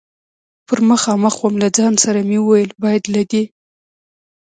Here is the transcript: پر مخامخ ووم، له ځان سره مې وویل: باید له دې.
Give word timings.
پر 0.67 0.79
مخامخ 0.89 1.35
ووم، 1.37 1.55
له 1.63 1.67
ځان 1.77 1.93
سره 2.03 2.19
مې 2.27 2.37
وویل: 2.41 2.71
باید 2.83 3.03
له 3.13 3.21
دې. 3.31 3.43